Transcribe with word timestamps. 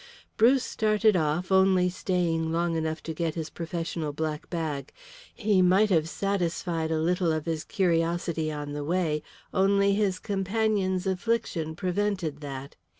Bruce 0.35 0.63
started 0.63 1.15
off, 1.15 1.51
only 1.51 1.87
staying 1.87 2.51
long 2.51 2.75
enough 2.75 3.03
to 3.03 3.13
get 3.13 3.35
his 3.35 3.51
professional 3.51 4.11
black 4.11 4.49
bag. 4.49 4.91
He 5.35 5.61
might 5.61 5.91
have 5.91 6.09
satisfied 6.09 6.89
a 6.89 6.97
little 6.99 7.31
of 7.31 7.45
his 7.45 7.63
curiosity 7.63 8.51
on 8.51 8.73
the 8.73 8.83
way, 8.83 9.21
only 9.53 9.93
his 9.93 10.17
companion's 10.17 11.05
affliction 11.05 11.75
prevented 11.75 12.39
that. 12.41 12.75